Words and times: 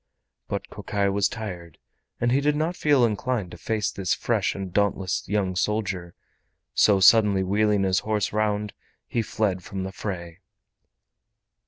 But 0.47 0.67
Kokai 0.71 1.09
was 1.09 1.27
tired, 1.29 1.77
and 2.19 2.31
he 2.31 2.41
did 2.41 2.55
not 2.55 2.75
feel 2.75 3.05
inclined 3.05 3.51
to 3.51 3.57
face 3.59 3.91
this 3.91 4.15
fresh 4.15 4.55
and 4.55 4.73
dauntless 4.73 5.29
young 5.29 5.55
soldier, 5.55 6.15
so 6.73 6.99
suddenly 6.99 7.43
wheeling 7.43 7.83
his 7.83 7.99
horse 7.99 8.33
round, 8.33 8.73
he 9.05 9.21
fled 9.21 9.61
from 9.63 9.83
the 9.83 9.91
fray. 9.91 10.39